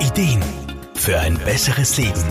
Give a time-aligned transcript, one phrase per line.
[0.00, 0.40] Ideen
[0.94, 2.22] für ein besseres Leben.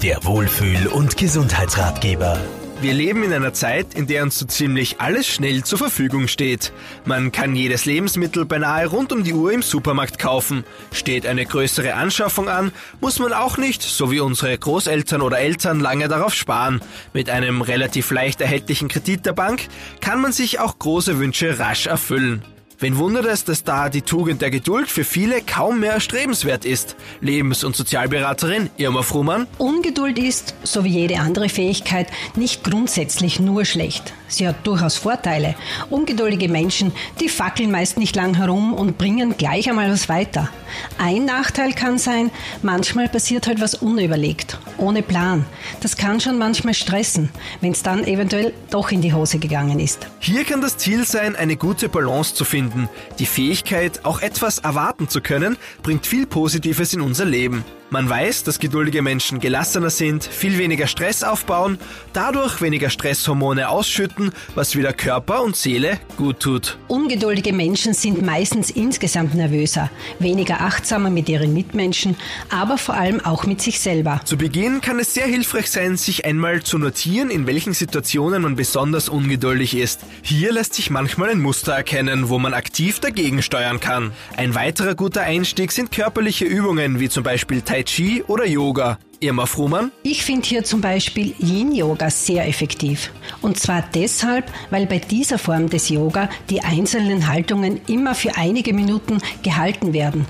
[0.00, 2.38] Der Wohlfühl- und Gesundheitsratgeber.
[2.80, 6.72] Wir leben in einer Zeit, in der uns so ziemlich alles schnell zur Verfügung steht.
[7.04, 10.64] Man kann jedes Lebensmittel beinahe rund um die Uhr im Supermarkt kaufen.
[10.92, 12.70] Steht eine größere Anschaffung an,
[13.00, 16.80] muss man auch nicht, so wie unsere Großeltern oder Eltern, lange darauf sparen.
[17.12, 19.62] Mit einem relativ leicht erhältlichen Kredit der Bank
[20.00, 22.44] kann man sich auch große Wünsche rasch erfüllen.
[22.82, 26.96] Wen wundert es, dass da die Tugend der Geduld für viele kaum mehr erstrebenswert ist?
[27.20, 29.46] Lebens- und Sozialberaterin Irma Frumann.
[29.58, 34.14] Ungeduld ist, so wie jede andere Fähigkeit, nicht grundsätzlich nur schlecht.
[34.28, 35.56] Sie hat durchaus Vorteile.
[35.90, 40.48] Ungeduldige Menschen, die fackeln meist nicht lang herum und bringen gleich einmal was weiter.
[40.96, 42.30] Ein Nachteil kann sein,
[42.62, 45.44] manchmal passiert halt was unüberlegt, ohne Plan.
[45.80, 47.28] Das kann schon manchmal stressen,
[47.60, 50.06] wenn es dann eventuell doch in die Hose gegangen ist.
[50.20, 52.69] Hier kann das Ziel sein, eine gute Balance zu finden.
[53.18, 57.64] Die Fähigkeit, auch etwas erwarten zu können, bringt viel Positives in unser Leben.
[57.92, 61.76] Man weiß, dass geduldige Menschen gelassener sind, viel weniger Stress aufbauen,
[62.12, 66.78] dadurch weniger Stresshormone ausschütten, was wieder Körper und Seele gut tut.
[66.86, 69.90] Ungeduldige Menschen sind meistens insgesamt nervöser,
[70.20, 72.14] weniger achtsamer mit ihren Mitmenschen,
[72.48, 74.20] aber vor allem auch mit sich selber.
[74.24, 78.54] Zu Beginn kann es sehr hilfreich sein, sich einmal zu notieren, in welchen Situationen man
[78.54, 80.02] besonders ungeduldig ist.
[80.22, 84.12] Hier lässt sich manchmal ein Muster erkennen, wo man aktiv dagegen steuern kann.
[84.36, 88.98] Ein weiterer guter Einstieg sind körperliche Übungen, wie zum Beispiel Tai Chi oder Yoga.
[89.18, 89.92] Irma Frumann?
[90.02, 93.10] Ich finde hier zum Beispiel Yin-Yoga sehr effektiv.
[93.40, 98.74] Und zwar deshalb, weil bei dieser Form des Yoga die einzelnen Haltungen immer für einige
[98.74, 100.26] Minuten gehalten werden.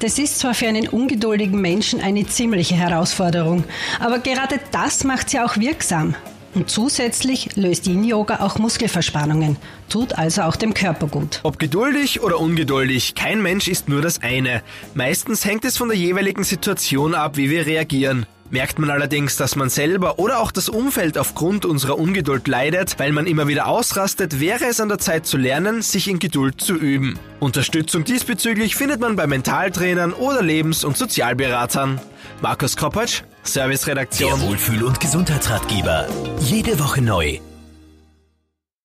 [0.00, 3.64] Das ist zwar für einen ungeduldigen Menschen eine ziemliche Herausforderung,
[4.00, 6.14] aber gerade das macht sie auch wirksam.
[6.54, 9.56] Und zusätzlich löst Yin-Yoga auch Muskelverspannungen,
[9.88, 11.40] tut also auch dem Körper gut.
[11.42, 14.62] Ob geduldig oder ungeduldig, kein Mensch ist nur das eine.
[14.94, 18.26] Meistens hängt es von der jeweiligen Situation ab, wie wir reagieren.
[18.50, 23.12] Merkt man allerdings, dass man selber oder auch das Umfeld aufgrund unserer Ungeduld leidet, weil
[23.12, 26.74] man immer wieder ausrastet, wäre es an der Zeit zu lernen, sich in Geduld zu
[26.74, 27.18] üben.
[27.40, 32.00] Unterstützung diesbezüglich findet man bei Mentaltrainern oder Lebens- und Sozialberatern.
[32.40, 33.22] Markus Kropatsch,
[33.52, 34.38] Serviceredaktion.
[34.38, 36.06] Der Wohlfühl- und Gesundheitsratgeber.
[36.40, 37.40] Jede Woche neu